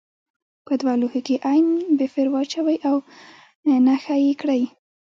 په 0.65 0.73
دوه 0.79 0.93
لوښو 1.01 1.21
کې 1.27 1.35
عین 1.49 1.67
بفر 1.99 2.25
واچوئ 2.31 2.77
او 2.89 2.95
نښه 3.85 4.15
یې 4.25 4.33
کړئ. 4.41 4.61